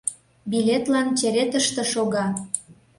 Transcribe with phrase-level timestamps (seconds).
[0.51, 2.25] —Билетлан черетыште шога.